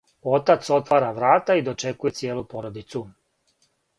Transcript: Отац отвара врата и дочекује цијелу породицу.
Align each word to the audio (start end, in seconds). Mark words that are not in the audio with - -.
Отац 0.37 0.63
отвара 0.77 1.09
врата 1.17 1.51
и 1.59 1.65
дочекује 1.67 2.13
цијелу 2.21 2.45
породицу. 2.55 3.03